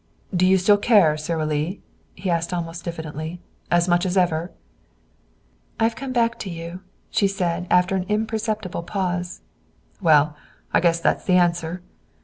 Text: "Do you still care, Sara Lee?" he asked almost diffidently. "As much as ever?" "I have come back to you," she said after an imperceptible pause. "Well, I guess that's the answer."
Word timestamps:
"Do 0.35 0.47
you 0.47 0.57
still 0.57 0.79
care, 0.79 1.15
Sara 1.15 1.45
Lee?" 1.45 1.79
he 2.15 2.31
asked 2.31 2.51
almost 2.55 2.83
diffidently. 2.85 3.39
"As 3.69 3.87
much 3.87 4.03
as 4.03 4.17
ever?" 4.17 4.51
"I 5.79 5.83
have 5.83 5.95
come 5.95 6.11
back 6.11 6.39
to 6.39 6.49
you," 6.49 6.79
she 7.11 7.27
said 7.27 7.67
after 7.69 7.95
an 7.95 8.07
imperceptible 8.09 8.81
pause. 8.81 9.41
"Well, 10.01 10.35
I 10.73 10.79
guess 10.79 10.99
that's 10.99 11.25
the 11.25 11.33
answer." 11.37 11.83